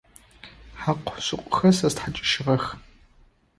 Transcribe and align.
Хьакъу-шыкъухэр 0.81 1.73
сэ 1.77 1.87
стхьакӏыжьыгъэх. 1.93 2.65